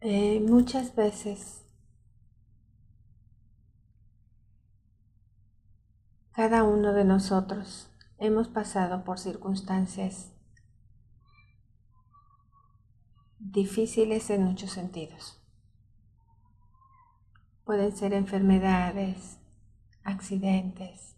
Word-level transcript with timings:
eh, 0.00 0.40
muchas 0.40 0.94
veces 0.94 1.66
cada 6.32 6.62
uno 6.62 6.94
de 6.94 7.04
nosotros 7.04 7.90
hemos 8.18 8.48
pasado 8.48 9.04
por 9.04 9.18
circunstancias 9.18 10.32
difíciles 13.38 14.30
en 14.30 14.44
muchos 14.44 14.70
sentidos. 14.70 15.42
Pueden 17.64 17.94
ser 17.94 18.14
enfermedades, 18.14 19.38
accidentes, 20.02 21.16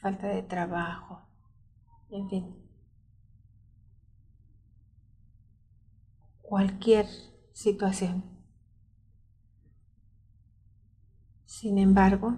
falta 0.00 0.26
de 0.26 0.42
trabajo, 0.42 1.22
en 2.10 2.28
fin. 2.28 2.68
Cualquier 6.42 7.06
situación. 7.52 8.24
Sin 11.44 11.78
embargo, 11.78 12.36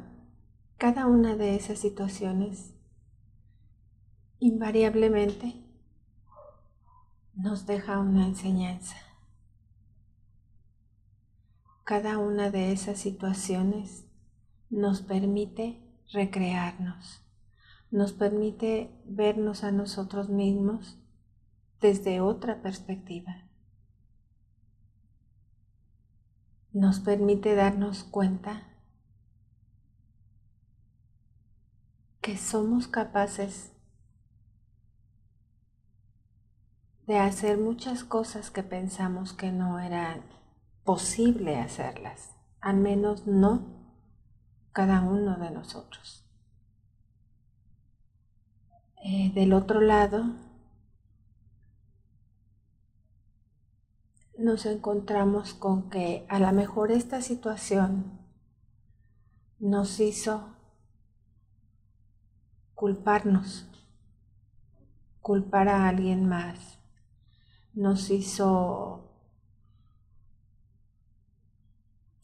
cada 0.77 1.07
una 1.07 1.37
de 1.37 1.55
esas 1.55 1.79
situaciones 1.79 2.75
invariablemente 4.41 5.55
nos 7.35 7.67
deja 7.67 7.99
una 7.99 8.27
enseñanza 8.27 8.97
cada 11.85 12.17
una 12.17 12.51
de 12.51 12.73
esas 12.73 12.99
situaciones 12.99 14.07
nos 14.71 15.03
permite 15.03 15.83
recrearnos, 16.13 17.21
nos 17.91 18.15
permite 18.15 18.91
vernos 19.05 19.65
a 19.65 19.71
nosotros 19.71 20.31
mismos 20.31 20.99
desde 21.83 22.23
otra 22.23 22.63
perspectiva. 22.63 23.44
Nos 26.75 26.99
permite 26.99 27.55
darnos 27.55 28.03
cuenta 28.03 28.65
que 32.21 32.37
somos 32.37 32.89
capaces 32.89 33.71
de 37.07 37.17
hacer 37.19 37.59
muchas 37.59 38.03
cosas 38.03 38.51
que 38.51 38.65
pensamos 38.65 39.33
que 39.33 39.53
no 39.53 39.79
eran 39.79 40.23
posible 40.83 41.61
hacerlas, 41.61 42.35
al 42.61 42.79
menos 42.79 43.25
no 43.25 43.69
cada 44.73 45.01
uno 45.03 45.37
de 45.37 45.53
nosotros. 45.53 46.29
Eh, 49.05 49.31
del 49.33 49.53
otro 49.53 49.81
lado, 49.81 50.25
nos 54.37 54.67
encontramos 54.67 55.55
con 55.55 55.91
que 55.91 56.27
a 56.29 56.39
lo 56.39 56.51
mejor 56.53 56.91
esta 56.91 57.23
situación 57.23 58.19
nos 59.59 60.01
hizo 60.01 60.55
culparnos, 62.75 63.67
culpar 65.21 65.69
a 65.69 65.89
alguien 65.89 66.29
más, 66.29 66.79
nos 67.73 68.11
hizo 68.11 69.11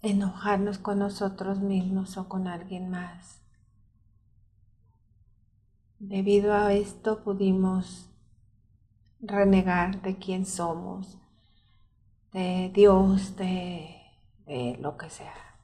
enojarnos 0.02 0.78
con 0.78 0.98
nosotros 0.98 1.60
mismos 1.60 2.16
o 2.16 2.28
con 2.28 2.48
alguien 2.48 2.90
más. 2.90 3.40
Debido 5.98 6.54
a 6.54 6.72
esto 6.72 7.22
pudimos 7.22 8.10
renegar 9.20 10.00
de 10.02 10.18
quién 10.18 10.46
somos, 10.46 11.19
de 12.32 12.70
Dios, 12.72 13.36
de, 13.36 13.96
lo 14.80 14.96
que 14.96 15.10
sea. 15.10 15.56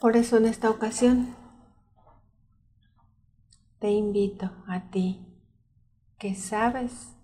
Por 0.00 0.16
eso 0.16 0.36
en 0.38 0.46
esta 0.46 0.70
ocasión 0.70 1.34
te 3.78 3.90
invito 3.90 4.50
a 4.66 4.90
ti 4.90 5.26
que 6.18 6.34
sabes 6.34 7.14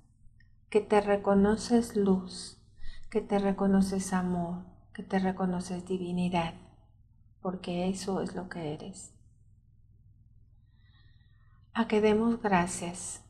que 0.69 0.81
te 0.81 1.01
reconoces 1.01 1.97
luz, 1.97 2.59
que 3.11 3.21
te 3.21 3.39
reconoces 3.39 4.13
amor, 4.13 4.65
que 4.93 5.03
te 5.03 5.19
reconoces 5.19 5.87
divinidad, 5.87 6.55
porque 7.41 7.89
eso 7.89 8.21
es 8.21 8.35
lo 8.35 8.49
que 8.49 8.75
eres. 8.75 9.15
A 11.73 11.89
que 11.89 12.01
demos 12.01 12.43
gracias 12.43 13.23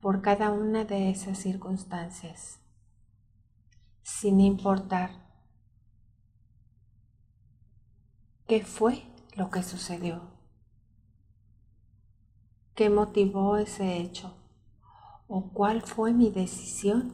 por 0.00 0.22
cada 0.22 0.52
una 0.52 0.84
de 0.84 1.10
esas 1.10 1.38
circunstancias, 1.38 2.60
sin 4.08 4.40
importar 4.40 5.10
qué 8.48 8.64
fue 8.64 9.04
lo 9.36 9.50
que 9.50 9.62
sucedió, 9.62 10.22
qué 12.74 12.88
motivó 12.88 13.58
ese 13.58 13.98
hecho 13.98 14.34
o 15.28 15.52
cuál 15.52 15.82
fue 15.82 16.14
mi 16.14 16.30
decisión 16.30 17.12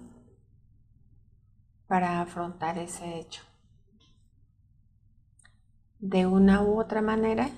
para 1.89 2.23
afrontar 2.23 2.79
ese 2.79 3.19
hecho. 3.19 3.43
De 5.99 6.27
una 6.27 6.63
u 6.63 6.81
otra 6.81 7.03
manera, 7.03 7.51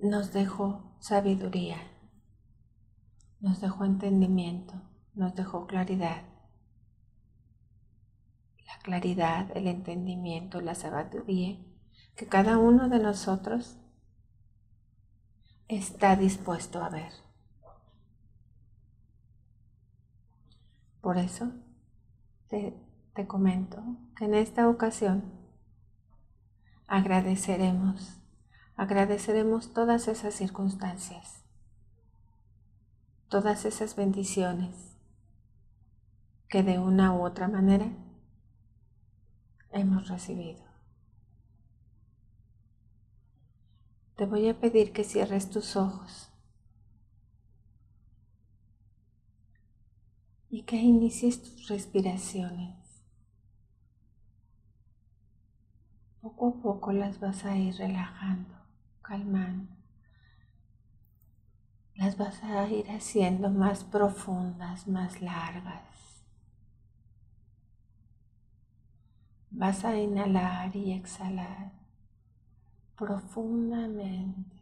nos 0.00 0.32
dejó 0.32 0.94
sabiduría, 1.00 1.97
nos 3.40 3.60
dejó 3.60 3.84
entendimiento, 3.84 4.74
nos 5.14 5.34
dejó 5.34 5.66
claridad. 5.66 6.22
La 8.66 8.78
claridad, 8.82 9.56
el 9.56 9.66
entendimiento, 9.66 10.60
la 10.60 10.74
sabiduría 10.74 11.58
que 12.18 12.26
cada 12.26 12.58
uno 12.58 12.88
de 12.88 12.98
nosotros 12.98 13.78
está 15.68 16.16
dispuesto 16.16 16.82
a 16.82 16.88
ver. 16.88 17.12
Por 21.00 21.16
eso 21.16 21.52
te, 22.48 22.74
comento 23.28 23.82
que 24.16 24.24
en 24.24 24.34
esta 24.34 24.68
ocasión 24.68 25.32
agradeceremos, 26.86 28.20
agradeceremos 28.76 29.72
todas 29.72 30.08
esas 30.08 30.34
circunstancias, 30.34 31.44
todas 33.28 33.64
esas 33.66 33.94
bendiciones 33.94 34.96
que 36.48 36.62
de 36.62 36.78
una 36.78 37.14
u 37.14 37.24
otra 37.24 37.46
manera 37.46 37.92
hemos 39.70 40.08
recibido. 40.08 40.66
Te 44.16 44.24
voy 44.24 44.48
a 44.48 44.58
pedir 44.58 44.92
que 44.92 45.04
cierres 45.04 45.50
tus 45.50 45.76
ojos 45.76 46.30
y 50.50 50.62
que 50.62 50.76
inicies 50.76 51.42
tus 51.42 51.68
respiraciones. 51.68 52.76
Poco 56.22 56.48
a 56.48 56.62
poco 56.62 56.92
las 56.92 57.20
vas 57.20 57.44
a 57.44 57.56
ir 57.56 57.76
relajando, 57.76 58.54
calmando. 59.02 59.77
Las 61.98 62.16
vas 62.16 62.42
a 62.44 62.68
ir 62.68 62.88
haciendo 62.92 63.50
más 63.50 63.82
profundas, 63.82 64.86
más 64.86 65.20
largas. 65.20 66.22
Vas 69.50 69.84
a 69.84 69.96
inhalar 69.98 70.76
y 70.76 70.92
exhalar 70.92 71.72
profundamente. 72.96 74.56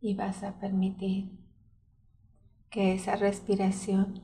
y 0.00 0.12
vas 0.12 0.42
a 0.42 0.60
permitir 0.60 1.30
que 2.68 2.92
esa 2.92 3.16
respiración 3.16 4.20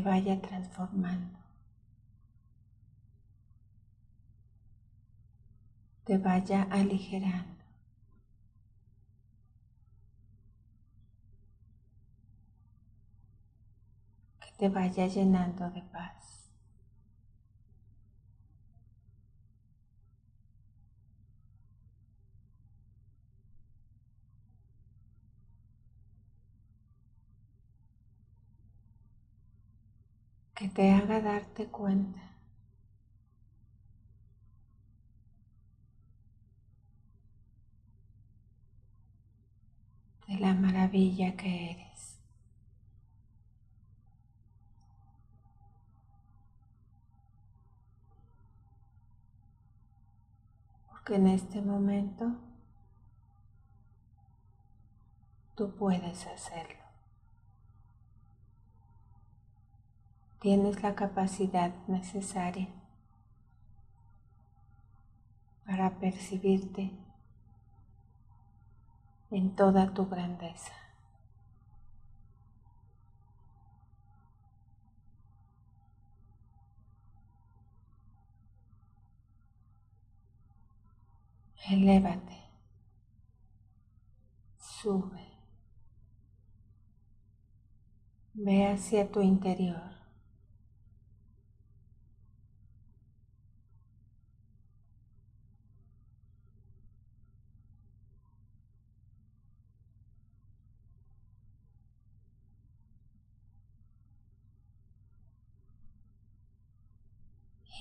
vaya 0.00 0.40
transformando, 0.40 1.38
te 6.04 6.18
vaya 6.18 6.62
aligerando. 6.70 7.60
te 14.58 14.68
vaya 14.68 15.06
llenando 15.06 15.70
de 15.70 15.80
paz. 15.92 16.19
Que 30.60 30.68
te 30.68 30.90
haga 30.92 31.22
darte 31.22 31.68
cuenta 31.68 32.20
de 40.28 40.34
la 40.38 40.52
maravilla 40.52 41.34
que 41.34 41.70
eres. 41.70 42.18
Porque 50.90 51.14
en 51.14 51.26
este 51.28 51.62
momento 51.62 52.32
tú 55.54 55.74
puedes 55.74 56.26
hacerlo. 56.26 56.79
Tienes 60.40 60.82
la 60.82 60.94
capacidad 60.94 61.70
necesaria 61.86 62.68
para 65.66 65.98
percibirte 66.00 66.90
en 69.30 69.54
toda 69.54 69.92
tu 69.92 70.08
grandeza. 70.08 70.72
Elévate, 81.68 82.36
sube, 84.58 85.24
ve 88.34 88.66
hacia 88.72 89.12
tu 89.12 89.20
interior. 89.20 89.99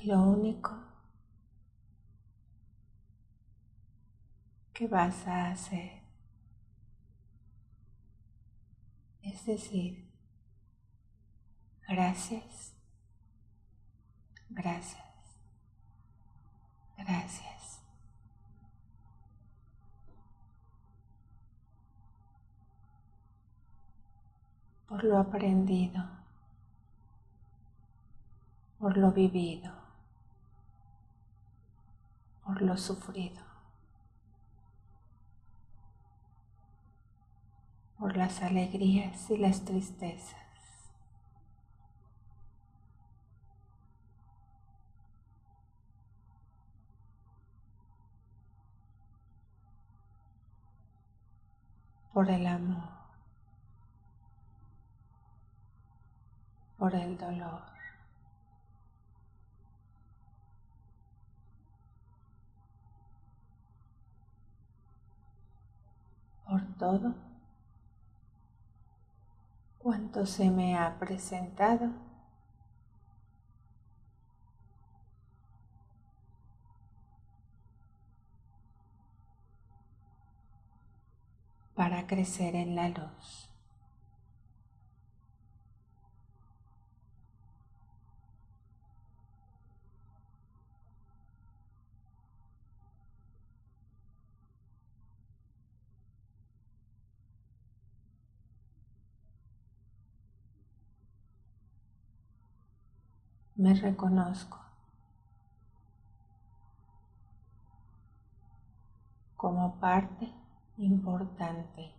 Y 0.01 0.07
lo 0.07 0.21
único 0.21 0.71
que 4.73 4.87
vas 4.87 5.27
a 5.27 5.51
hacer 5.51 6.01
es 9.21 9.45
decir, 9.45 10.09
gracias, 11.87 12.73
gracias, 14.49 15.03
gracias. 16.97 17.59
por 24.87 25.03
lo 25.03 25.19
aprendido, 25.19 26.03
por 28.79 28.97
lo 28.97 29.11
vivido 29.11 29.78
por 32.49 32.63
lo 32.63 32.75
sufrido, 32.77 33.43
por 37.99 38.17
las 38.17 38.41
alegrías 38.41 39.29
y 39.29 39.37
las 39.37 39.63
tristezas. 39.65 40.35
por 52.11 52.29
el 52.29 52.47
amor, 52.47 52.89
por 56.77 56.93
el 56.95 57.17
dolor. 57.17 57.78
Por 66.49 66.65
todo 66.79 67.13
cuanto 69.77 70.25
se 70.25 70.49
me 70.49 70.77
ha 70.77 70.97
presentado. 70.97 72.09
para 81.75 82.07
crecer 82.07 82.55
en 82.55 82.75
la 82.75 82.89
luz. 82.89 83.49
Me 103.59 103.73
reconozco 103.73 104.57
como 109.35 109.75
parte 109.81 110.31
importante 110.77 111.91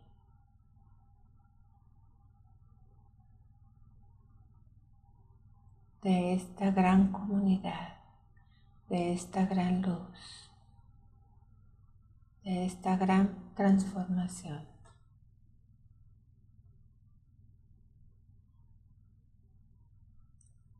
de 6.02 6.32
esta 6.32 6.70
gran 6.70 7.12
comunidad, 7.12 7.98
de 8.88 9.12
esta 9.12 9.44
gran 9.44 9.82
luz, 9.82 10.50
de 12.42 12.64
esta 12.64 12.96
gran 12.96 13.52
transformación. 13.54 14.79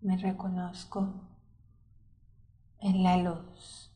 Me 0.01 0.17
reconozco 0.17 1.09
en 2.81 3.03
la 3.03 3.17
luz. 3.17 3.90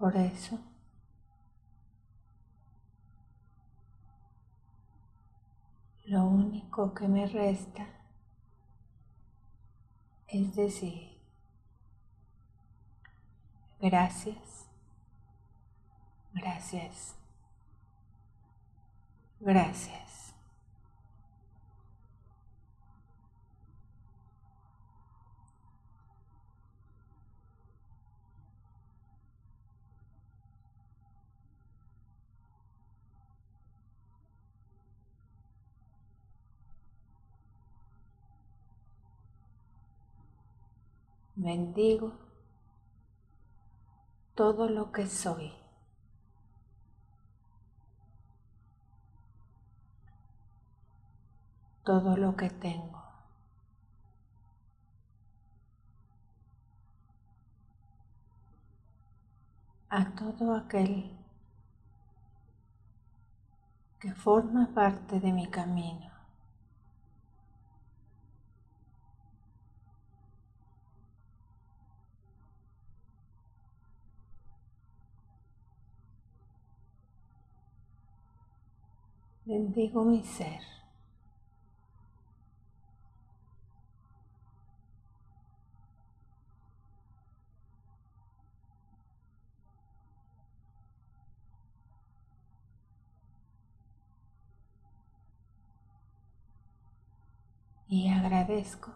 Por 0.00 0.16
eso, 0.16 0.58
lo 6.06 6.24
único 6.24 6.94
que 6.94 7.06
me 7.06 7.26
resta 7.26 7.86
es 10.26 10.56
decir, 10.56 11.20
gracias, 13.78 14.66
gracias, 16.32 17.14
gracias. 19.38 20.09
Bendigo 41.34 42.12
todo 44.34 44.68
lo 44.68 44.92
que 44.92 45.06
soy. 45.06 45.52
todo 51.90 52.16
lo 52.16 52.36
que 52.36 52.48
tengo. 52.50 53.02
A 59.88 60.14
todo 60.14 60.54
aquel 60.54 61.10
que 63.98 64.14
forma 64.14 64.68
parte 64.72 65.18
de 65.18 65.32
mi 65.32 65.50
camino. 65.50 66.09
Bendigo 79.50 80.04
mi 80.04 80.22
ser. 80.22 80.60
y 97.88 98.08
agradezco 98.08 98.92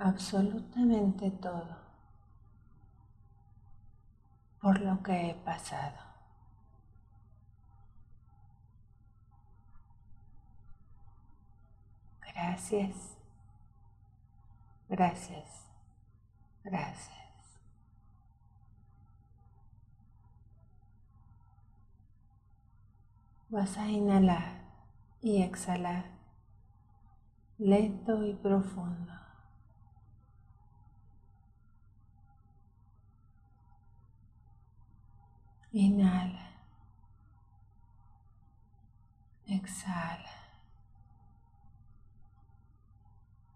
absolutamente 0.00 1.30
todo, 1.30 1.76
por 4.60 4.80
lo 4.80 5.02
que 5.02 5.30
he 5.30 5.34
pasado. 5.34 5.98
Gracias, 12.34 13.18
gracias, 14.90 15.66
gracias. 16.64 17.10
Vas 23.50 23.76
a 23.76 23.86
inhalar 23.86 24.62
y 25.20 25.42
exhalar 25.42 26.04
lento 27.58 28.24
y 28.26 28.34
profundo. 28.34 29.12
Inhala. 35.72 36.50
Exhala. 39.46 40.34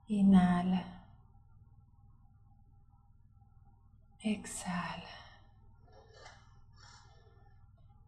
Inhala. 0.08 0.84
Exhala. 4.20 5.08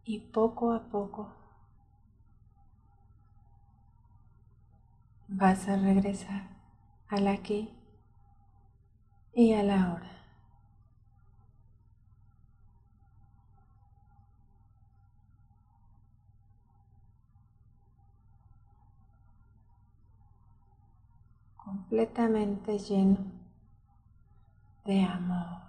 Y 0.05 0.19
poco 0.19 0.71
a 0.71 0.87
poco 0.89 1.33
vas 5.27 5.67
a 5.67 5.75
regresar 5.75 6.47
al 7.09 7.27
aquí 7.27 7.69
y 9.33 9.53
a 9.53 9.63
la 9.63 9.93
hora. 9.93 10.16
Completamente 21.89 22.77
lleno 22.79 23.31
de 24.85 25.01
amor, 25.03 25.61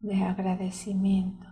de 0.00 0.22
agradecimiento. 0.22 1.46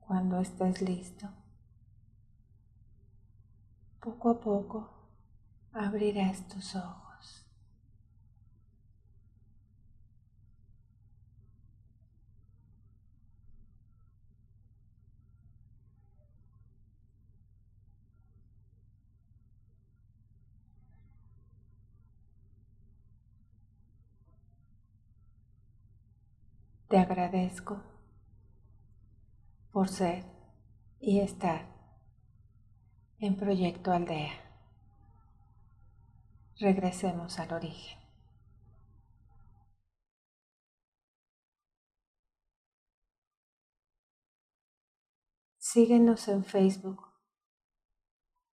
cuando 0.00 0.38
estés 0.38 0.82
listo. 0.82 1.28
Poco 4.00 4.30
a 4.30 4.40
poco 4.40 4.88
abrirás 5.72 6.46
tus 6.46 6.76
ojos. 6.76 7.05
Te 26.88 26.98
agradezco 26.98 27.82
por 29.72 29.88
ser 29.88 30.24
y 31.00 31.18
estar 31.18 31.66
en 33.18 33.36
Proyecto 33.36 33.90
Aldea. 33.90 34.30
Regresemos 36.60 37.40
al 37.40 37.54
origen. 37.54 37.98
Síguenos 45.58 46.28
en 46.28 46.44
Facebook 46.44 47.02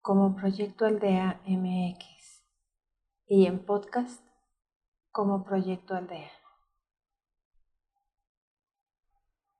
como 0.00 0.34
Proyecto 0.34 0.86
Aldea 0.86 1.42
MX 1.46 2.46
y 3.26 3.44
en 3.44 3.64
podcast 3.66 4.24
como 5.10 5.44
Proyecto 5.44 5.94
Aldea. 5.94 6.41